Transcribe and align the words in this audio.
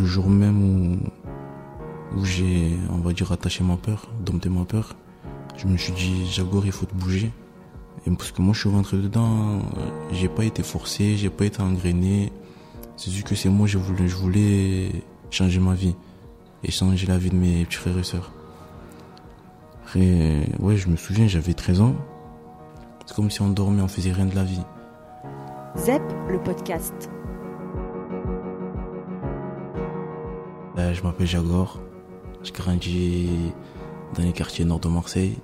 Le 0.00 0.06
jour 0.06 0.30
même 0.30 0.62
où, 2.14 2.24
j'ai, 2.24 2.74
on 2.90 2.98
va 2.98 3.12
dire, 3.12 3.30
attaché 3.32 3.62
ma 3.62 3.76
peur, 3.76 4.08
dompté 4.24 4.48
ma 4.48 4.64
peur, 4.64 4.96
je 5.58 5.66
me 5.66 5.76
suis 5.76 5.92
dit, 5.92 6.26
Jaguar, 6.26 6.64
il 6.64 6.72
faut 6.72 6.86
te 6.86 6.94
bouger. 6.94 7.30
Et 8.06 8.10
parce 8.10 8.32
que 8.32 8.40
moi, 8.40 8.54
je 8.54 8.60
suis 8.60 8.70
rentré 8.70 8.96
dedans, 8.96 9.60
j'ai 10.10 10.28
pas 10.28 10.44
été 10.44 10.62
forcé, 10.62 11.18
j'ai 11.18 11.28
pas 11.28 11.44
été 11.44 11.60
engrainé. 11.60 12.32
C'est 12.96 13.10
juste 13.10 13.26
que 13.26 13.34
c'est 13.34 13.50
moi, 13.50 13.66
je 13.66 13.76
voulais, 13.76 14.08
je 14.08 14.16
voulais 14.16 14.90
changer 15.30 15.60
ma 15.60 15.74
vie 15.74 15.94
et 16.64 16.70
changer 16.70 17.06
la 17.06 17.18
vie 17.18 17.28
de 17.28 17.36
mes 17.36 17.66
petits 17.66 17.76
frères 17.76 17.98
et 17.98 18.02
sœurs. 18.02 18.32
Après, 19.82 20.46
ouais, 20.60 20.78
je 20.78 20.88
me 20.88 20.96
souviens, 20.96 21.26
j'avais 21.28 21.52
13 21.52 21.82
ans. 21.82 21.94
C'est 23.04 23.14
comme 23.14 23.30
si 23.30 23.42
on 23.42 23.50
dormait, 23.50 23.82
on 23.82 23.88
faisait 23.88 24.12
rien 24.12 24.24
de 24.24 24.34
la 24.34 24.44
vie. 24.44 24.62
ZEP, 25.76 26.02
le 26.30 26.42
podcast. 26.42 27.10
Je 30.94 31.02
m'appelle 31.02 31.26
Jagor. 31.26 31.80
Je 32.42 32.52
grandis 32.52 33.28
dans 34.14 34.22
les 34.22 34.32
quartiers 34.32 34.64
nord 34.64 34.80
de 34.80 34.88
Marseille, 34.88 35.36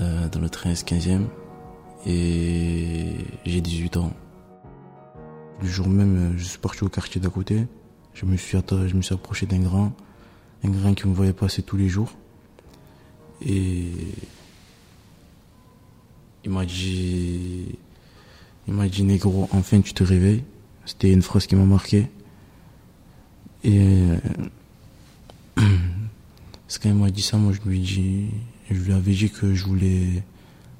euh, 0.00 0.28
dans 0.28 0.40
le 0.40 0.48
13-15e. 0.48 1.26
Et 2.06 3.16
j'ai 3.44 3.60
18 3.60 3.96
ans. 3.96 4.12
Le 5.60 5.66
jour 5.66 5.88
même, 5.88 6.34
je 6.36 6.44
suis 6.44 6.58
parti 6.58 6.84
au 6.84 6.88
quartier 6.88 7.20
d'à 7.20 7.28
côté. 7.28 7.66
Je 8.14 8.24
me 8.24 8.36
suis, 8.36 8.58
je 8.58 8.94
me 8.94 9.02
suis 9.02 9.14
approché 9.14 9.46
d'un 9.46 9.60
grand, 9.60 9.92
un 10.64 10.68
grand 10.68 10.94
qui 10.94 11.06
me 11.06 11.14
voyait 11.14 11.32
passer 11.32 11.62
tous 11.62 11.76
les 11.76 11.88
jours. 11.88 12.12
Et 13.44 13.88
il 16.44 16.50
m'a 16.50 16.64
dit, 16.64 17.78
il 18.66 18.74
m'a 18.74 18.88
dit, 18.88 19.02
négro, 19.02 19.48
enfin 19.52 19.80
tu 19.80 19.92
te 19.94 20.04
réveilles. 20.04 20.44
C'était 20.86 21.12
une 21.12 21.22
phrase 21.22 21.46
qui 21.46 21.56
m'a 21.56 21.64
marqué. 21.64 22.08
Et 23.64 24.08
c'est 26.68 26.82
quand 26.82 26.88
il 26.88 26.94
m'a 26.94 27.10
dit 27.10 27.22
ça, 27.22 27.36
moi 27.36 27.52
je 27.52 27.68
lui 27.68 27.78
ai 27.78 27.82
dit, 27.82 28.26
je 28.70 28.80
lui 28.80 28.92
avais 28.92 29.12
dit 29.12 29.30
que 29.30 29.54
je 29.54 29.64
voulais, 29.64 30.22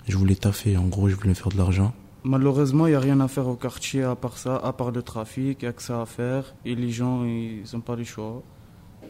je 0.09 0.17
voulais 0.17 0.34
taffer. 0.34 0.77
En 0.77 0.86
gros, 0.86 1.08
je 1.08 1.14
voulais 1.14 1.34
faire 1.34 1.48
de 1.48 1.56
l'argent. 1.56 1.92
Malheureusement, 2.23 2.86
il 2.86 2.91
n'y 2.91 2.97
a 2.97 3.01
rien 3.01 3.20
à 3.20 3.28
faire 3.28 3.48
au 3.48 3.55
quartier 3.55 4.03
à 4.03 4.14
part 4.14 4.36
ça, 4.36 4.56
à 4.56 4.73
part 4.73 4.91
le 4.91 5.03
trafic, 5.03 5.58
il 5.62 5.64
n'y 5.64 5.69
a 5.69 5.73
que 5.73 5.83
ça 5.83 6.03
à 6.03 6.06
faire. 6.06 6.55
Et 6.64 6.75
les 6.75 6.91
gens, 6.91 7.25
ils 7.25 7.64
n'ont 7.73 7.81
pas 7.81 7.97
le 7.97 8.05
choix. 8.05 8.42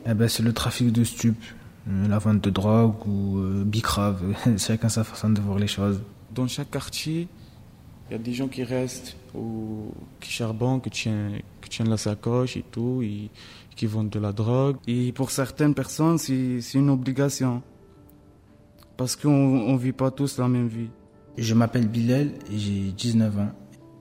Eh 0.06 0.14
ben, 0.14 0.28
c'est 0.28 0.42
le 0.42 0.52
trafic 0.52 0.92
de 0.92 1.02
stupes, 1.02 1.44
euh, 1.88 2.08
la 2.08 2.18
vente 2.18 2.40
de 2.40 2.50
drogue 2.50 3.06
ou 3.06 3.38
euh, 3.38 3.64
bicrave. 3.64 4.22
Chacun 4.56 4.88
sa 4.88 5.02
façon 5.02 5.30
de 5.30 5.40
voir 5.40 5.58
les 5.58 5.66
choses. 5.66 6.00
Dans 6.32 6.46
chaque 6.46 6.70
quartier, 6.70 7.26
il 8.10 8.14
y 8.14 8.16
a 8.16 8.18
des 8.18 8.32
gens 8.32 8.48
qui 8.48 8.64
restent 8.64 9.16
ou 9.34 9.92
qui 10.18 10.32
charbonnent, 10.32 10.80
qui 10.80 10.90
tiennent, 10.90 11.40
qui 11.62 11.70
tiennent 11.70 11.88
la 11.88 11.96
sacoche 11.96 12.56
et 12.56 12.64
tout, 12.68 13.02
et 13.02 13.30
qui 13.76 13.86
vendent 13.86 14.10
de 14.10 14.18
la 14.18 14.32
drogue. 14.32 14.76
Et 14.88 15.12
pour 15.12 15.30
certaines 15.30 15.74
personnes, 15.74 16.18
c'est 16.18 16.74
une 16.74 16.90
obligation. 16.90 17.62
Parce 18.96 19.14
qu'on 19.14 19.72
ne 19.72 19.78
vit 19.78 19.92
pas 19.92 20.10
tous 20.10 20.38
la 20.38 20.48
même 20.48 20.66
vie. 20.66 20.88
Je 21.38 21.54
m'appelle 21.54 21.86
Bilal 21.86 22.32
et 22.52 22.58
j'ai 22.58 22.90
19 22.96 23.38
ans. 23.38 23.52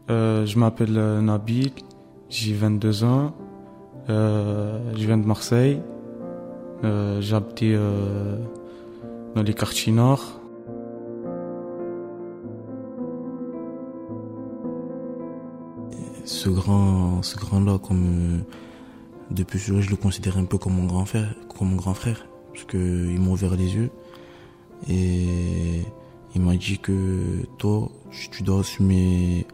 Euh, 0.10 0.46
je 0.48 0.58
m'appelle 0.58 0.98
euh, 0.98 1.22
Nabil, 1.22 1.72
j'ai 2.30 2.54
22 2.54 3.04
ans. 3.04 3.36
Euh, 4.10 4.80
je 4.96 5.06
viens 5.06 5.18
de 5.20 5.26
Marseille. 5.26 5.82
Euh, 6.84 7.22
J'habite 7.22 7.62
euh, 7.62 8.38
dans 9.36 9.44
les 9.44 9.54
quartiers 9.54 9.94
nord. 9.94 10.39
Ce 16.26 16.50
grand, 16.50 17.22
ce 17.24 17.36
grand-là, 17.38 17.80
comme 17.80 18.44
depuis 19.32 19.60
toujours, 19.60 19.82
je 19.82 19.90
le 19.90 19.96
considère 19.96 20.38
un 20.38 20.46
peu 20.46 20.58
comme 20.58 20.74
mon 20.74 20.86
grand 20.86 21.06
frère, 21.06 21.36
comme 21.58 21.70
mon 21.70 21.76
grand 21.76 21.94
frère, 21.94 22.26
parce 22.54 22.66
que 22.66 22.78
il 23.10 23.20
m'a 23.20 23.30
ouvert 23.32 23.56
les 23.56 23.76
yeux 23.76 23.92
et 24.88 25.84
il 26.36 26.42
m'a 26.42 26.56
dit 26.56 26.80
que 26.80 27.46
toi, 27.58 27.90
tu 28.32 28.44
dois 28.44 28.62
assumer 28.62 29.46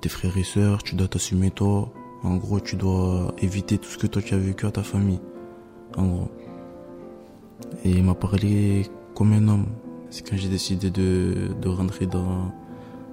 tes 0.00 0.08
frères 0.08 0.36
et 0.36 0.44
sœurs, 0.44 0.82
tu 0.82 0.94
dois 0.94 1.08
t'assumer 1.08 1.50
toi. 1.50 1.90
En 2.22 2.36
gros, 2.36 2.60
tu 2.60 2.76
dois 2.76 3.34
éviter 3.38 3.78
tout 3.78 3.88
ce 3.88 3.98
que 3.98 4.06
toi 4.06 4.22
tu 4.22 4.34
as 4.34 4.38
vécu 4.38 4.66
à 4.66 4.70
ta 4.70 4.82
famille. 4.82 5.20
En 5.96 6.06
gros. 6.06 6.28
Et 7.84 7.90
il 7.90 8.04
m'a 8.04 8.14
parlé 8.14 8.86
comme 9.14 9.32
un 9.32 9.46
homme. 9.48 9.66
C'est 10.10 10.28
quand 10.28 10.36
j'ai 10.36 10.48
décidé 10.48 10.90
de, 10.90 11.50
de 11.60 11.68
rentrer 11.68 12.06
dans, 12.06 12.52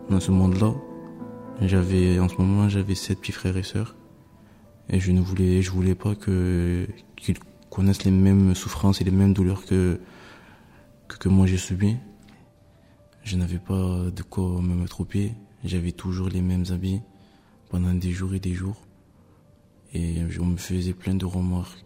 dans 0.09 0.19
ce 0.19 0.31
monde-là. 0.31 0.73
J'avais, 1.61 2.19
en 2.19 2.27
ce 2.27 2.35
moment, 2.35 2.67
j'avais 2.67 2.95
sept 2.95 3.19
petits 3.19 3.31
frères 3.31 3.55
et 3.55 3.63
sœurs. 3.63 3.95
Et 4.89 4.99
je 4.99 5.11
ne 5.11 5.21
voulais, 5.21 5.61
je 5.61 5.71
voulais 5.71 5.95
pas 5.95 6.13
que, 6.13 6.88
qu'ils 7.16 7.38
connaissent 7.69 8.03
les 8.03 8.11
mêmes 8.11 8.53
souffrances 8.55 9.01
et 9.01 9.03
les 9.03 9.11
mêmes 9.11 9.33
douleurs 9.33 9.66
que, 9.66 9.99
que, 11.07 11.29
moi 11.29 11.47
j'ai 11.47 11.57
subi. 11.57 11.95
Je 13.23 13.38
n'avais 13.38 13.57
pas 13.57 14.11
de 14.16 14.21
quoi 14.21 14.61
me 14.61 14.75
mettre. 14.75 15.03
J'avais 15.63 15.91
toujours 15.91 16.29
les 16.29 16.41
mêmes 16.41 16.66
habits 16.69 17.01
pendant 17.69 17.93
des 17.93 18.11
jours 18.11 18.33
et 18.33 18.39
des 18.39 18.53
jours. 18.53 18.81
Et 19.93 20.17
on 20.39 20.45
me 20.45 20.57
faisait 20.57 20.93
plein 20.93 21.16
de 21.16 21.25
remarques. 21.25 21.83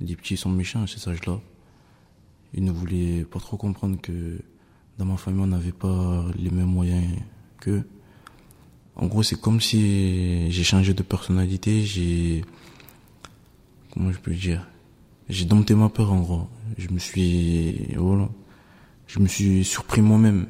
Les 0.00 0.16
petits 0.16 0.36
sont 0.36 0.50
méchants 0.50 0.82
à 0.82 0.86
cet 0.86 1.06
âge-là. 1.08 1.40
Ils 2.54 2.64
ne 2.64 2.70
voulaient 2.70 3.24
pas 3.24 3.40
trop 3.40 3.56
comprendre 3.56 4.00
que 4.00 4.40
dans 4.98 5.04
ma 5.04 5.16
famille, 5.16 5.42
on 5.42 5.48
n'avait 5.48 5.72
pas 5.72 6.24
les 6.36 6.50
mêmes 6.50 6.70
moyens 6.70 7.04
qu'eux. 7.60 7.84
En 8.96 9.06
gros, 9.06 9.22
c'est 9.22 9.40
comme 9.40 9.60
si 9.60 10.50
j'ai 10.50 10.64
changé 10.64 10.94
de 10.94 11.02
personnalité, 11.02 11.82
j'ai... 11.82 12.44
Comment 13.92 14.12
je 14.12 14.18
peux 14.18 14.32
dire? 14.32 14.66
J'ai 15.28 15.44
dompté 15.44 15.74
ma 15.74 15.88
peur, 15.88 16.12
en 16.12 16.20
gros. 16.20 16.48
Je 16.78 16.88
me 16.88 16.98
suis... 16.98 17.88
Voilà. 17.96 18.28
Je 19.06 19.18
me 19.18 19.26
suis 19.26 19.64
surpris 19.64 20.00
moi-même, 20.00 20.46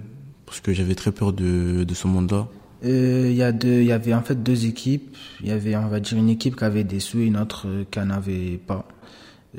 parce 0.47 0.60
que 0.60 0.72
j'avais 0.72 0.94
très 0.94 1.12
peur 1.12 1.32
de, 1.32 1.87
ce 1.93 2.06
monde-là. 2.06 2.49
Il 2.82 3.32
y, 3.32 3.43
a 3.43 3.50
deux, 3.50 3.82
y 3.82 3.93
avait 3.93 4.12
en 4.12 4.22
fait 4.22 4.43
deux 4.43 4.66
équipes. 4.66 5.16
Il 5.41 5.49
y 5.49 5.50
avait, 5.50 5.75
on 5.76 5.88
va 5.88 6.00
dire, 6.00 6.19
une 6.19 6.28
équipe 6.28 6.56
qui 6.56 6.65
avait 6.65 6.84
des 6.84 7.00
sous 7.00 7.21
et 7.21 7.25
une 7.25 7.38
autre 7.38 7.66
qui 7.91 7.99
n'en 7.99 8.11
avait 8.11 8.59
pas. 8.59 8.87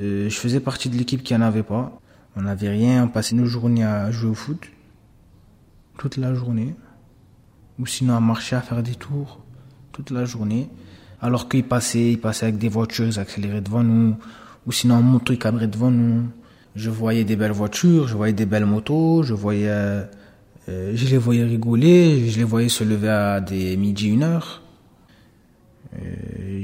Euh, 0.00 0.28
je 0.28 0.34
faisais 0.36 0.60
partie 0.60 0.88
de 0.88 0.96
l'équipe 0.96 1.24
qui 1.24 1.34
n'en 1.34 1.40
avait 1.40 1.64
pas. 1.64 2.00
On 2.36 2.42
n'avait 2.42 2.68
rien, 2.68 3.04
on 3.04 3.08
passait 3.08 3.34
nos 3.34 3.46
journées 3.46 3.84
à 3.84 4.10
jouer 4.12 4.30
au 4.30 4.34
foot. 4.34 4.68
Toute 5.98 6.18
la 6.18 6.34
journée 6.34 6.74
ou 7.78 7.86
sinon 7.86 8.16
à 8.16 8.20
marcher, 8.20 8.56
à 8.56 8.60
faire 8.60 8.82
des 8.82 8.94
tours 8.94 9.40
toute 9.92 10.10
la 10.10 10.24
journée. 10.24 10.68
Alors 11.20 11.48
qu'ils 11.48 11.64
passaient, 11.64 12.12
ils 12.12 12.20
passaient 12.20 12.46
avec 12.46 12.58
des 12.58 12.68
voitures, 12.68 13.06
ils 13.06 13.18
accéléraient 13.18 13.60
devant 13.62 13.82
nous, 13.82 14.16
ou 14.66 14.72
sinon 14.72 14.96
en 14.96 15.02
moto, 15.02 15.32
ils 15.32 15.70
devant 15.70 15.90
nous. 15.90 16.28
Je 16.74 16.90
voyais 16.90 17.24
des 17.24 17.36
belles 17.36 17.52
voitures, 17.52 18.06
je 18.06 18.14
voyais 18.14 18.34
des 18.34 18.44
belles 18.44 18.66
motos, 18.66 19.22
je 19.22 19.32
voyais, 19.32 19.68
euh, 19.68 20.04
je 20.68 21.06
les 21.06 21.16
voyais 21.16 21.44
rigoler, 21.44 22.28
je 22.28 22.36
les 22.36 22.44
voyais 22.44 22.68
se 22.68 22.84
lever 22.84 23.08
à 23.08 23.40
des 23.40 23.78
midi, 23.78 24.08
une 24.08 24.22
heure. 24.22 24.62
Euh, 25.94 26.62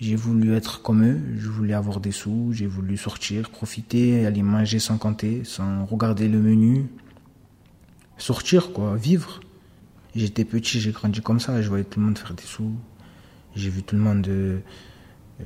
j'ai 0.00 0.16
voulu 0.16 0.54
être 0.54 0.82
comme 0.82 1.04
eux, 1.04 1.20
je 1.38 1.48
voulais 1.48 1.74
avoir 1.74 2.00
des 2.00 2.10
sous, 2.10 2.50
j'ai 2.52 2.66
voulu 2.66 2.96
sortir, 2.96 3.50
profiter, 3.50 4.26
aller 4.26 4.42
manger 4.42 4.80
sans 4.80 4.98
compter, 4.98 5.42
sans 5.44 5.84
regarder 5.84 6.28
le 6.28 6.40
menu. 6.40 6.86
Sortir, 8.16 8.72
quoi, 8.72 8.96
vivre. 8.96 9.40
J'étais 10.18 10.44
petit, 10.44 10.80
j'ai 10.80 10.90
grandi 10.90 11.20
comme 11.20 11.38
ça, 11.38 11.62
je 11.62 11.68
voyais 11.68 11.84
tout 11.84 12.00
le 12.00 12.06
monde 12.06 12.18
faire 12.18 12.34
des 12.34 12.42
sous. 12.42 12.72
J'ai 13.54 13.70
vu 13.70 13.84
tout 13.84 13.94
le 13.94 14.02
monde. 14.02 14.26
Euh, 14.26 14.58
euh, 15.40 15.44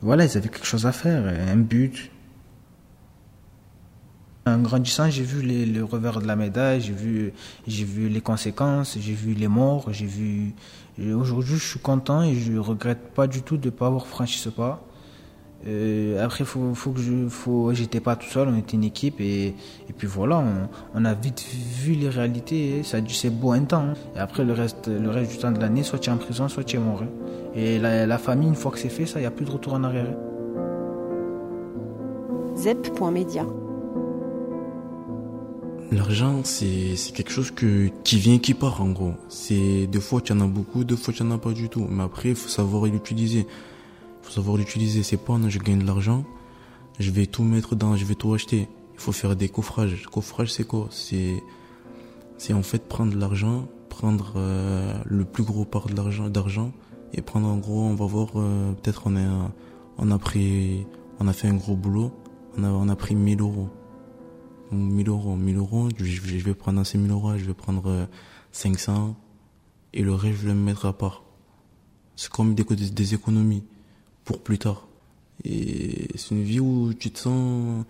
voilà, 0.00 0.24
ils 0.24 0.38
avaient 0.38 0.48
quelque 0.48 0.64
chose 0.64 0.86
à 0.86 0.92
faire, 0.92 1.26
un 1.26 1.56
but. 1.56 2.10
En 4.46 4.56
grandissant, 4.60 5.10
j'ai 5.10 5.22
vu 5.22 5.42
le 5.42 5.84
revers 5.84 6.22
de 6.22 6.26
la 6.26 6.34
médaille, 6.34 6.80
j'ai 6.80 6.94
vu, 6.94 7.34
j'ai 7.66 7.84
vu 7.84 8.08
les 8.08 8.22
conséquences, 8.22 8.96
j'ai 8.98 9.12
vu 9.12 9.34
les 9.34 9.48
morts, 9.48 9.92
j'ai 9.92 10.06
vu. 10.06 10.54
Aujourd'hui, 10.98 11.56
je 11.58 11.68
suis 11.68 11.78
content 11.78 12.22
et 12.22 12.36
je 12.36 12.56
regrette 12.56 13.12
pas 13.12 13.26
du 13.26 13.42
tout 13.42 13.58
de 13.58 13.66
ne 13.66 13.70
pas 13.70 13.88
avoir 13.88 14.06
franchi 14.06 14.38
ce 14.38 14.48
pas. 14.48 14.87
Euh, 15.66 16.24
après, 16.24 16.44
faut, 16.44 16.72
faut 16.74 16.92
que 16.92 17.00
je, 17.00 17.28
faut, 17.28 17.74
j'étais 17.74 17.98
pas 18.00 18.14
tout 18.14 18.28
seul, 18.28 18.48
on 18.48 18.56
était 18.56 18.76
une 18.76 18.84
équipe 18.84 19.20
et, 19.20 19.48
et 19.48 19.92
puis 19.96 20.06
voilà, 20.06 20.38
on, 20.38 20.68
on 20.94 21.04
a 21.04 21.14
vite 21.14 21.44
vu 21.82 21.94
les 21.94 22.08
réalités. 22.08 22.82
Ça 22.84 22.98
c'est 23.08 23.30
beau 23.30 23.52
un 23.52 23.64
temps. 23.64 23.88
Hein. 23.90 23.94
Et 24.14 24.18
après, 24.18 24.44
le 24.44 24.52
reste, 24.52 24.88
le 24.88 25.10
reste 25.10 25.32
du 25.32 25.38
temps 25.38 25.50
de 25.50 25.60
l'année, 25.60 25.82
soit 25.82 25.98
tu 25.98 26.10
es 26.10 26.12
en 26.12 26.16
prison, 26.16 26.48
soit 26.48 26.64
tu 26.64 26.76
es 26.76 26.78
mort. 26.78 27.02
Hein. 27.02 27.08
Et 27.54 27.78
la, 27.78 28.06
la, 28.06 28.18
famille, 28.18 28.48
une 28.48 28.54
fois 28.54 28.70
que 28.70 28.78
c'est 28.78 28.88
fait, 28.88 29.06
ça, 29.06 29.18
il 29.18 29.22
n'y 29.22 29.26
a 29.26 29.32
plus 29.32 29.44
de 29.44 29.50
retour 29.50 29.74
en 29.74 29.82
arrière. 29.82 30.06
Zep.media. 32.56 33.44
L'argent, 35.90 36.40
c'est, 36.44 36.96
c'est 36.96 37.12
quelque 37.12 37.30
chose 37.32 37.50
que, 37.50 37.88
qui 38.04 38.18
vient, 38.18 38.38
qui 38.38 38.52
part, 38.52 38.82
en 38.82 38.90
gros. 38.90 39.14
C'est, 39.28 39.86
des 39.86 40.00
fois, 40.00 40.20
tu 40.20 40.32
en 40.32 40.40
as 40.40 40.46
beaucoup, 40.46 40.84
des 40.84 40.96
fois, 40.96 41.14
tu 41.14 41.22
en 41.22 41.30
as 41.30 41.38
pas 41.38 41.52
du 41.52 41.68
tout. 41.68 41.86
Mais 41.90 42.04
après, 42.04 42.30
il 42.30 42.34
faut 42.34 42.48
savoir 42.48 42.84
l'utiliser 42.84 43.46
faut 44.28 44.34
savoir 44.34 44.58
l'utiliser. 44.58 45.02
C'est 45.02 45.16
pas, 45.16 45.38
non, 45.38 45.48
je 45.48 45.58
gagne 45.58 45.78
de 45.78 45.86
l'argent, 45.86 46.24
je 46.98 47.10
vais 47.10 47.26
tout 47.26 47.42
mettre 47.42 47.74
dans, 47.74 47.96
je 47.96 48.04
vais 48.04 48.14
tout 48.14 48.34
acheter. 48.34 48.68
Il 48.94 49.00
faut 49.00 49.12
faire 49.12 49.36
des 49.36 49.48
coffrages. 49.48 50.06
Coffrage, 50.06 50.52
c'est 50.52 50.64
quoi? 50.64 50.88
C'est, 50.90 51.42
c'est 52.36 52.52
en 52.52 52.62
fait 52.62 52.86
prendre 52.86 53.16
l'argent, 53.16 53.68
prendre 53.88 54.34
euh, 54.36 54.92
le 55.06 55.24
plus 55.24 55.44
gros 55.44 55.64
part 55.64 55.86
de 55.86 55.94
l'argent, 55.94 56.28
d'argent 56.28 56.72
et 57.14 57.22
prendre 57.22 57.48
en 57.48 57.56
gros, 57.56 57.84
on 57.84 57.94
va 57.94 58.04
voir, 58.04 58.28
euh, 58.36 58.72
peut-être 58.72 59.04
on 59.06 59.16
a, 59.16 59.50
on 59.96 60.10
a 60.10 60.18
pris, 60.18 60.86
on 61.20 61.26
a 61.26 61.32
fait 61.32 61.48
un 61.48 61.54
gros 61.54 61.74
boulot, 61.74 62.12
on 62.58 62.64
a, 62.64 62.68
on 62.68 62.88
a 62.88 62.96
pris 62.96 63.14
1000 63.14 63.40
euros. 63.40 63.70
1000 64.70 65.08
euros, 65.08 65.36
1000 65.36 65.56
euros, 65.56 65.88
je, 65.96 66.44
vais 66.44 66.52
prendre 66.52 66.84
ces 66.84 66.98
1000 66.98 67.10
euros, 67.10 67.38
je 67.38 67.44
vais 67.44 67.54
prendre 67.54 68.06
500 68.52 69.16
et 69.94 70.02
le 70.02 70.12
reste, 70.12 70.40
je 70.40 70.48
vais 70.48 70.52
le 70.52 70.60
mettre 70.60 70.84
à 70.84 70.92
part. 70.92 71.22
C'est 72.16 72.30
comme 72.30 72.54
des 72.54 73.14
économies 73.14 73.64
pour 74.28 74.40
plus 74.40 74.58
tard. 74.58 74.86
Et 75.42 76.08
c'est 76.16 76.34
une 76.34 76.42
vie 76.42 76.60
où 76.60 76.92
tu 76.92 77.10
te 77.10 77.18
sens, 77.18 77.86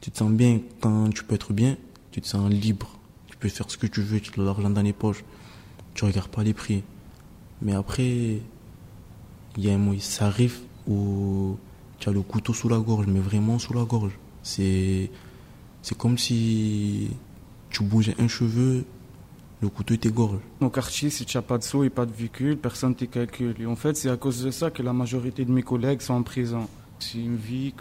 tu 0.00 0.10
te 0.10 0.16
sens 0.16 0.30
bien 0.30 0.62
quand 0.80 1.10
tu 1.10 1.22
peux 1.22 1.34
être 1.34 1.52
bien, 1.52 1.76
tu 2.12 2.22
te 2.22 2.26
sens 2.26 2.50
libre, 2.50 2.98
tu 3.26 3.36
peux 3.36 3.50
faire 3.50 3.70
ce 3.70 3.76
que 3.76 3.86
tu 3.86 4.00
veux, 4.00 4.18
tu 4.18 4.40
as 4.40 4.42
l'argent 4.42 4.70
dans 4.70 4.80
les 4.80 4.94
poches, 4.94 5.22
tu 5.92 6.06
regardes 6.06 6.30
pas 6.30 6.44
les 6.44 6.54
prix. 6.54 6.82
Mais 7.60 7.74
après, 7.74 8.40
il 9.58 9.64
y 9.64 9.68
a 9.68 9.74
un 9.74 9.76
moment, 9.76 9.98
ça 10.00 10.28
arrive 10.28 10.60
où 10.88 11.58
tu 11.98 12.08
as 12.08 12.12
le 12.12 12.22
couteau 12.22 12.54
sous 12.54 12.70
la 12.70 12.78
gorge, 12.78 13.06
mais 13.06 13.20
vraiment 13.20 13.58
sous 13.58 13.74
la 13.74 13.84
gorge. 13.84 14.18
C'est, 14.42 15.10
c'est 15.82 15.98
comme 15.98 16.16
si 16.16 17.10
tu 17.68 17.82
bougeais 17.82 18.14
un 18.18 18.28
cheveu, 18.28 18.86
le 19.62 19.68
couteau 19.68 19.96
t'égorge. 19.96 20.40
Au 20.60 20.68
quartier, 20.70 21.08
si 21.08 21.24
tu 21.24 21.36
n'as 21.36 21.42
pas 21.42 21.56
de 21.56 21.62
sous 21.62 21.84
et 21.84 21.90
pas 21.90 22.04
de 22.04 22.10
véhicule, 22.10 22.58
personne 22.58 22.90
ne 22.90 22.94
te 22.94 23.04
calcule. 23.04 23.54
Et 23.60 23.66
en 23.66 23.76
fait, 23.76 23.96
c'est 23.96 24.10
à 24.10 24.16
cause 24.16 24.42
de 24.42 24.50
ça 24.50 24.72
que 24.72 24.82
la 24.82 24.92
majorité 24.92 25.44
de 25.44 25.52
mes 25.52 25.62
collègues 25.62 26.00
sont 26.00 26.14
en 26.14 26.24
prison. 26.24 26.68
C'est 26.98 27.18
une 27.18 27.36
vie 27.36 27.72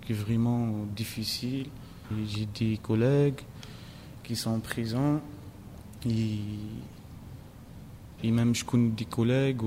qui 0.00 0.12
est 0.12 0.14
vraiment 0.14 0.86
difficile. 0.94 1.66
J'ai 2.26 2.46
des 2.46 2.76
collègues 2.76 3.40
qui 4.22 4.36
sont 4.36 4.50
en 4.50 4.60
prison. 4.60 5.20
Et, 6.08 6.38
même 8.30 8.54
je 8.54 8.64
connais 8.64 8.90
des 8.90 9.04
collègues 9.04 9.62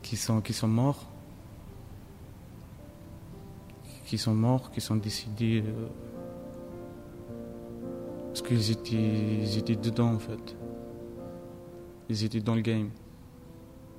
qui, 0.00 0.16
sont, 0.16 0.40
qui 0.40 0.52
sont 0.52 0.68
morts. 0.68 1.08
Qui 4.06 4.16
sont 4.16 4.34
morts, 4.34 4.70
qui 4.70 4.80
sont 4.80 4.94
décidés. 4.96 5.64
Euh, 5.66 5.88
parce 8.42 8.48
qu'ils 8.48 8.70
étaient, 8.70 9.58
étaient 9.58 9.76
dedans 9.76 10.14
en 10.14 10.18
fait. 10.18 10.56
Ils 12.08 12.24
étaient 12.24 12.40
dans 12.40 12.54
le 12.54 12.60
game. 12.60 12.90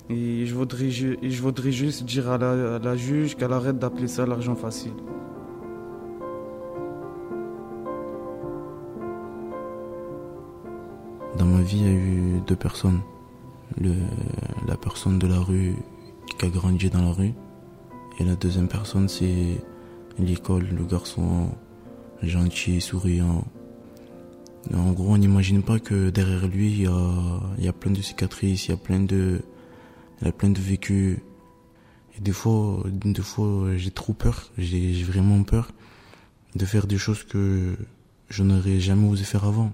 Et 0.09 0.45
je 0.45 0.53
voudrais, 0.53 0.89
je 0.91 1.41
voudrais 1.41 1.71
juste 1.71 2.03
dire 2.03 2.29
à 2.29 2.37
la, 2.37 2.75
à 2.75 2.79
la 2.79 2.95
juge 2.95 3.35
qu'elle 3.35 3.53
arrête 3.53 3.79
d'appeler 3.79 4.07
ça 4.07 4.25
l'argent 4.25 4.55
facile. 4.55 4.91
Dans 11.37 11.45
ma 11.45 11.61
vie, 11.61 11.79
il 11.79 11.85
y 11.85 11.87
a 11.87 11.93
eu 11.93 12.41
deux 12.45 12.55
personnes. 12.55 12.99
Le, 13.79 13.93
la 14.67 14.75
personne 14.75 15.17
de 15.19 15.27
la 15.27 15.39
rue 15.39 15.75
qui 16.37 16.45
a 16.45 16.49
grandi 16.49 16.89
dans 16.89 17.01
la 17.01 17.11
rue. 17.11 17.33
Et 18.19 18.23
la 18.23 18.35
deuxième 18.35 18.67
personne, 18.67 19.07
c'est 19.07 19.63
l'école, 20.19 20.67
le 20.69 20.83
garçon 20.83 21.49
gentil, 22.21 22.79
souriant, 22.81 23.43
en 24.71 24.91
gros, 24.93 25.13
on 25.13 25.17
n'imagine 25.17 25.61
pas 25.61 25.79
que 25.79 26.09
derrière 26.09 26.47
lui, 26.47 26.71
il 26.71 26.81
y 26.81 27.67
a, 27.67 27.73
plein 27.73 27.91
de 27.91 28.01
cicatrices, 28.01 28.67
il 28.67 28.71
y 28.71 28.73
a 28.73 28.77
plein 28.77 29.01
de, 29.01 29.41
il 30.21 30.25
y 30.25 30.29
a 30.29 30.31
plein 30.31 30.49
de 30.49 30.59
vécus. 30.59 31.17
Et 32.17 32.21
des 32.21 32.31
fois, 32.31 32.83
des 32.85 33.21
fois, 33.21 33.75
j'ai 33.75 33.91
trop 33.91 34.13
peur, 34.13 34.51
j'ai 34.57 35.03
vraiment 35.03 35.43
peur 35.43 35.71
de 36.55 36.65
faire 36.65 36.87
des 36.87 36.97
choses 36.97 37.23
que 37.23 37.75
je 38.29 38.43
n'aurais 38.43 38.79
jamais 38.79 39.07
osé 39.07 39.23
faire 39.23 39.43
avant. 39.43 39.73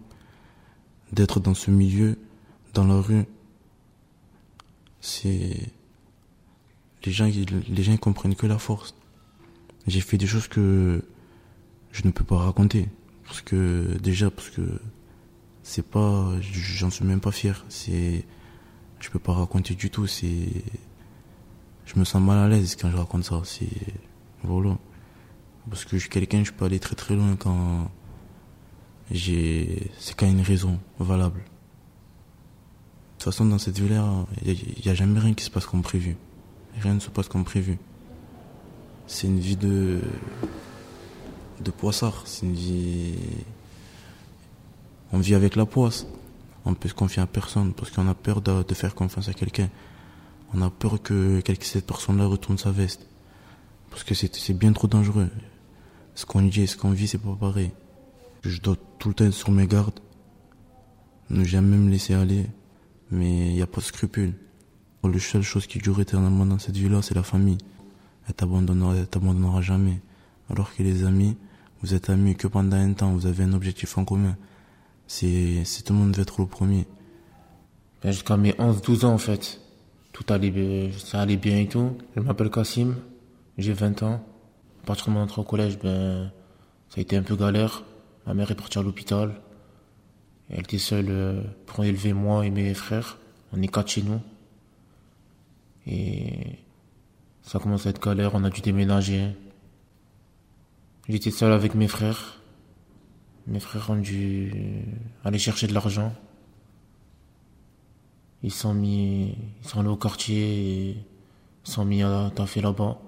D'être 1.12 1.39
dans 1.39 1.56
ce 1.56 1.71
milieu, 1.71 2.18
dans 2.74 2.85
la 2.85 3.00
rue, 3.01 3.25
c'est, 5.01 5.71
les 7.03 7.12
gens, 7.12 7.30
les 7.68 7.83
gens 7.83 7.97
comprennent 7.97 8.35
que 8.35 8.47
la 8.47 8.59
force. 8.59 8.95
J'ai 9.88 10.01
fait 10.01 10.18
des 10.18 10.27
choses 10.27 10.47
que 10.47 11.03
je 11.92 12.06
ne 12.06 12.12
peux 12.12 12.24
pas 12.24 12.38
raconter. 12.38 12.88
Parce 13.30 13.42
que, 13.42 13.98
déjà, 14.02 14.31
parce 14.31 14.50
que 14.50 14.81
c'est 15.62 15.86
pas, 15.86 16.34
j'en 16.42 16.90
suis 16.90 17.06
même 17.06 17.22
pas 17.22 17.31
fier. 17.31 17.64
C'est, 17.70 18.26
je 19.00 19.10
peux 19.12 19.20
pas 19.20 19.34
raconter 19.34 19.76
du 19.76 19.92
tout. 19.92 20.08
C'est, 20.08 20.50
je 21.86 22.00
me 22.00 22.04
sens 22.06 22.22
mal 22.22 22.40
à 22.40 22.48
l'aise 22.50 22.76
quand 22.76 22.90
je 22.90 22.98
raconte 22.98 23.24
ça. 23.24 23.40
C'est, 23.46 23.70
voilà. 24.44 24.78
Parce 25.70 25.86
que 25.86 25.92
je 25.98 26.02
suis 26.02 26.10
quelqu'un, 26.10 26.44
je 26.44 26.52
peux 26.52 26.66
aller 26.66 26.80
très 26.80 26.96
très 26.96 27.16
loin 27.16 27.36
quand 27.36 27.92
j'ai, 29.12 29.92
c'est 30.00 30.16
quand 30.16 30.28
une 30.28 30.42
raison 30.42 30.80
valable. 30.98 31.42
De 31.42 31.46
toute 33.14 33.26
façon, 33.26 33.46
dans 33.46 33.60
cette 33.60 33.78
vie-là, 33.78 34.26
il 34.44 34.58
n'y 34.84 34.92
a, 34.92 34.96
jamais 34.96 35.20
rien 35.20 35.36
qui 35.36 35.44
se 35.44 35.52
passe 35.52 35.68
comme 35.68 35.84
prévu. 35.84 36.18
Rien 36.80 36.96
ne 36.96 37.00
se 37.00 37.12
passe 37.12 37.28
comme 37.28 37.44
prévu. 37.44 37.78
C'est 39.06 39.28
une 39.28 39.40
vie 39.40 39.58
de, 39.58 40.02
de 41.61 41.71
poissard. 41.71 42.23
C'est 42.25 42.45
une 42.45 42.53
vie. 42.53 43.15
On 45.11 45.19
vit 45.19 45.35
avec 45.35 45.56
la 45.56 45.65
poisse. 45.65 46.06
On 46.65 46.73
peut 46.73 46.89
se 46.89 46.94
confier 46.94 47.21
à 47.21 47.27
personne 47.27 47.73
parce 47.73 47.89
qu'on 47.89 48.07
a 48.07 48.13
peur 48.13 48.41
de, 48.41 48.73
faire 48.73 48.95
confiance 48.95 49.29
à 49.29 49.33
quelqu'un. 49.33 49.69
On 50.53 50.61
a 50.61 50.69
peur 50.69 51.01
que 51.01 51.41
cette 51.61 51.88
personne-là 51.88 52.25
retourne 52.25 52.57
sa 52.57 52.71
veste. 52.71 53.07
Parce 53.89 54.03
que 54.03 54.13
c'est 54.13 54.53
bien 54.53 54.73
trop 54.73 54.88
dangereux. 54.88 55.29
Ce 56.15 56.25
qu'on 56.25 56.41
dit 56.41 56.61
et 56.61 56.67
ce 56.67 56.77
qu'on 56.77 56.91
vit, 56.91 57.07
c'est 57.07 57.17
pas 57.17 57.35
pareil. 57.39 57.71
Je 58.44 58.59
dois 58.59 58.75
tout 59.00 59.09
le 59.09 59.15
temps 59.15 59.25
être 59.25 59.33
sur 59.33 59.51
mes 59.51 59.67
gardes. 59.67 60.00
Ne 61.29 61.44
jamais 61.44 61.77
me 61.77 61.89
laisser 61.89 62.13
aller. 62.13 62.45
Mais 63.11 63.50
il 63.50 63.53
n'y 63.53 63.61
a 63.61 63.67
pas 63.67 63.81
de 63.81 63.85
scrupule. 63.85 64.33
La 65.03 65.19
seule 65.19 65.41
chose 65.41 65.65
qui 65.65 65.79
dure 65.79 66.00
éternellement 66.01 66.45
dans 66.45 66.59
cette 66.59 66.75
vie-là, 66.77 67.01
c'est 67.01 67.15
la 67.15 67.23
famille. 67.23 67.57
Elle 68.27 68.33
t'abandonnera, 68.33 69.06
t'abandonnera 69.06 69.61
jamais. 69.61 70.01
Alors 70.50 70.75
que 70.75 70.83
les 70.83 71.03
amis, 71.03 71.38
vous 71.81 71.94
êtes 71.94 72.10
amis 72.10 72.36
que 72.36 72.48
pendant 72.48 72.78
un 72.78 72.94
temps, 72.94 73.12
vous 73.12 73.26
avez 73.26 73.44
un 73.44 73.54
objectif 73.54 73.98
en 73.98 74.06
commun. 74.06 74.36
C'est, 75.08 75.64
tout 75.86 75.94
le 75.94 76.00
monde 76.00 76.16
veut 76.16 76.22
être 76.22 76.42
le 76.42 76.48
premier. 76.48 76.86
Ben, 78.04 78.12
jusqu'à 78.12 78.38
mes 78.38 78.52
11-12 78.52 79.06
ans, 79.06 79.14
en 79.14 79.18
fait. 79.18 79.62
Tout 80.12 80.26
allait, 80.30 80.92
ça 80.98 81.22
allait 81.22 81.38
bien 81.38 81.60
et 81.60 81.68
tout. 81.68 81.98
Je 82.16 82.22
m'appelle 82.22 82.50
Kassim. 82.50 82.96
J'ai 83.58 83.74
20 83.74 84.04
ans. 84.04 84.24
À 84.84 84.86
partir 84.86 85.08
de 85.08 85.12
mon 85.12 85.22
entrée 85.22 85.42
au 85.42 85.46
collège, 85.46 85.80
ben, 85.80 86.31
ça 86.90 86.98
a 86.98 87.02
été 87.02 87.16
un 87.16 87.24
peu 87.24 87.36
galère. 87.36 87.84
Ma 88.28 88.34
mère 88.34 88.52
est 88.52 88.56
partie 88.56 88.78
à 88.78 88.81
l'hôpital. 88.81 89.40
Elle 90.50 90.62
était 90.62 90.78
seule 90.78 91.08
euh, 91.10 91.42
pour 91.66 91.83
élever 91.83 92.14
moi 92.14 92.45
et 92.45 92.50
mes 92.50 92.74
frères. 92.74 93.18
On 93.54 93.62
est 93.62 93.68
quatre 93.68 93.90
chez 93.90 94.02
nous. 94.02 94.19
Et 95.88 96.57
ça 97.44 97.59
commence 97.59 97.86
à 97.86 97.92
être 97.92 98.02
galère. 98.02 98.31
On 98.36 98.44
a 98.44 98.50
dû 98.50 98.62
déménager. 98.62 99.30
J'étais 101.09 101.31
seul 101.31 101.51
avec 101.51 101.73
mes 101.73 101.87
frères. 101.87 102.39
Mes 103.47 103.59
frères 103.59 103.89
ont 103.89 103.95
dû 103.95 104.85
aller 105.25 105.39
chercher 105.39 105.66
de 105.66 105.73
l'argent. 105.73 106.13
Ils 108.44 108.51
sont 108.51 108.75
mis, 108.75 109.35
ils 109.59 109.68
sont 109.68 109.80
allés 109.80 109.89
au 109.89 109.97
quartier 109.97 110.37
et 110.37 110.89
ils 110.92 110.97
sont 111.63 111.83
mis 111.83 112.04
à 112.04 112.31
taffer 112.35 112.61
là-bas. 112.61 113.01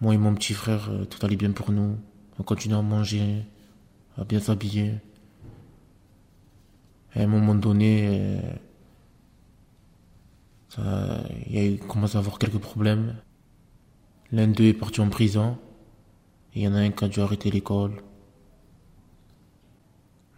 Moi 0.00 0.14
et 0.14 0.16
mon 0.16 0.34
petit 0.34 0.54
frère, 0.54 0.88
euh, 0.90 1.04
tout 1.04 1.24
allait 1.26 1.36
bien 1.36 1.52
pour 1.52 1.72
nous. 1.72 1.98
On 2.38 2.42
continuait 2.42 2.78
à 2.78 2.82
manger, 2.82 3.44
à 4.16 4.24
bien 4.24 4.40
s'habiller. 4.40 4.94
À 7.14 7.20
un 7.20 7.26
moment 7.26 7.54
donné, 7.54 8.40
euh, 10.78 11.18
il 11.50 11.74
a 11.74 11.86
commencé 11.86 12.16
à 12.16 12.20
avoir 12.20 12.38
quelques 12.38 12.58
problèmes. 12.58 13.14
L'un 14.32 14.48
d'eux 14.48 14.64
est 14.64 14.72
parti 14.72 15.02
en 15.02 15.10
prison. 15.10 15.58
Il 16.56 16.62
y 16.62 16.68
en 16.68 16.74
a 16.74 16.78
un 16.78 16.90
qui 16.90 17.04
a 17.04 17.08
dû 17.08 17.20
arrêter 17.20 17.50
l'école. 17.50 17.92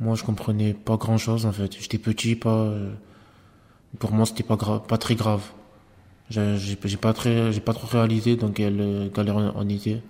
Moi, 0.00 0.16
je 0.16 0.25
comprenais 0.25 0.75
pas 0.75 0.96
grand 0.96 1.16
chose, 1.16 1.46
en 1.46 1.52
fait. 1.52 1.80
J'étais 1.80 1.98
petit, 1.98 2.34
pas, 2.34 2.56
euh, 2.56 2.92
pour 4.00 4.10
moi, 4.12 4.26
c'était 4.26 4.42
pas 4.42 4.56
grave, 4.56 4.82
pas 4.88 4.98
très 4.98 5.14
grave. 5.14 5.44
J'ai 6.28 6.76
pas 7.00 7.12
très, 7.12 7.52
pas 7.60 7.72
trop 7.72 7.87
réalisé 7.87 8.34
dans 8.34 8.50
quelle 8.50 8.80
euh, 8.80 9.08
galère 9.10 9.54
on 9.54 9.68
était. 9.68 10.02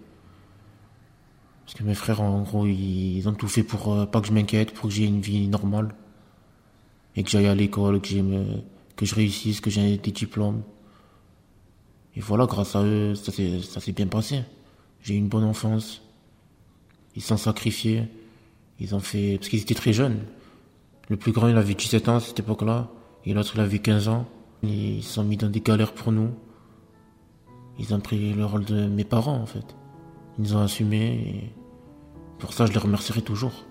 Parce 1.67 1.75
que 1.75 1.85
mes 1.85 1.95
frères, 1.95 2.23
en 2.23 2.41
gros, 2.41 2.67
ils, 2.67 3.29
ont 3.29 3.35
tout 3.35 3.49
fait 3.49 3.63
pour 3.63 3.93
euh, 3.93 4.07
pas 4.07 4.23
que 4.23 4.29
je 4.29 4.33
m'inquiète, 4.33 4.73
pour 4.73 4.89
que 4.89 4.95
j'ai 4.95 5.05
une 5.05 5.21
vie 5.21 5.47
normale. 5.47 5.95
Et 7.17 7.23
que 7.23 7.29
j'aille 7.29 7.49
à 7.49 7.55
l'école, 7.55 8.01
que, 8.01 8.63
que 8.97 9.05
je 9.05 9.15
réussisse, 9.15 9.61
que 9.61 9.69
j'ai 9.69 9.99
des 9.99 10.13
diplômes. 10.13 10.63
Et 12.17 12.21
voilà, 12.21 12.47
grâce 12.47 12.75
à 12.77 12.83
eux, 12.83 13.15
ça 13.15 13.31
s'est 13.31 13.93
bien 13.93 14.07
passé. 14.07 14.45
J'ai 15.03 15.15
eu 15.15 15.19
une 15.19 15.29
bonne 15.29 15.45
enfance. 15.45 16.03
Ils 17.17 17.23
s'en 17.23 17.37
sacrifiés. 17.37 18.05
Ils 18.81 18.95
ont 18.95 19.01
fait, 19.01 19.37
parce 19.39 19.49
qu'ils 19.49 19.61
étaient 19.61 19.75
très 19.75 19.93
jeunes. 19.93 20.21
Le 21.09 21.17
plus 21.17 21.33
grand, 21.33 21.49
il 21.49 21.57
avait 21.57 21.75
17 21.75 22.09
ans 22.09 22.17
à 22.17 22.21
cette 22.21 22.39
époque-là. 22.39 22.89
Et 23.25 23.35
l'autre, 23.35 23.53
il 23.55 23.61
avait 23.61 23.79
15 23.79 24.09
ans. 24.09 24.27
Ils 24.63 25.03
se 25.03 25.15
sont 25.15 25.25
mis 25.25 25.37
dans 25.37 25.49
des 25.49 25.61
galères 25.61 25.93
pour 25.93 26.13
nous. 26.13 26.31
Ils 27.79 27.95
ont 27.95 28.01
pris 28.01 28.33
le 28.35 28.45
rôle 28.45 28.65
de 28.65 28.87
mes 28.87 29.05
parents, 29.05 29.37
en 29.37 29.47
fait. 29.47 29.77
Ils 30.39 30.43
nous 30.43 30.57
ont 30.57 30.61
assumés. 30.61 31.13
Et 31.13 31.53
pour 32.39 32.53
ça, 32.53 32.67
je 32.67 32.73
les 32.73 32.79
remercierai 32.79 33.23
toujours. 33.23 33.65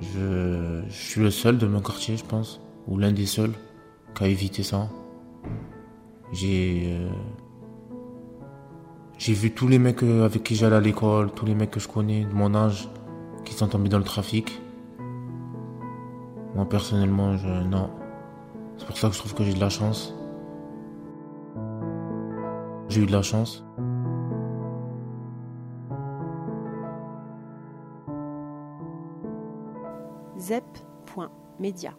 Je, 0.00 0.82
je 0.88 0.92
suis 0.94 1.20
le 1.20 1.30
seul 1.30 1.58
de 1.58 1.66
mon 1.66 1.80
quartier, 1.80 2.16
je 2.16 2.24
pense, 2.24 2.60
ou 2.88 2.98
l'un 2.98 3.12
des 3.12 3.26
seuls 3.26 3.54
qui 4.14 4.24
a 4.24 4.28
évité 4.28 4.62
ça. 4.62 4.88
J'ai 6.32 6.84
euh, 6.86 7.10
j'ai 9.18 9.34
vu 9.34 9.52
tous 9.52 9.68
les 9.68 9.78
mecs 9.78 10.02
euh, 10.02 10.24
avec 10.24 10.42
qui 10.42 10.54
j'allais 10.56 10.76
à 10.76 10.80
l'école, 10.80 11.30
tous 11.30 11.46
les 11.46 11.54
mecs 11.54 11.70
que 11.70 11.78
je 11.78 11.86
connais 11.86 12.24
de 12.24 12.32
mon 12.32 12.54
âge, 12.54 12.88
qui 13.44 13.52
sont 13.54 13.68
tombés 13.68 13.88
dans 13.90 13.98
le 13.98 14.04
trafic. 14.04 14.60
Moi 16.54 16.68
personnellement, 16.68 17.36
je 17.36 17.48
non. 17.48 17.90
C'est 18.78 18.86
pour 18.86 18.96
ça 18.96 19.08
que 19.08 19.14
je 19.14 19.18
trouve 19.18 19.34
que 19.34 19.44
j'ai 19.44 19.54
de 19.54 19.60
la 19.60 19.68
chance. 19.68 20.14
J'ai 22.88 23.02
eu 23.02 23.06
de 23.06 23.12
la 23.12 23.22
chance. 23.22 23.64
zep.media 30.38 31.94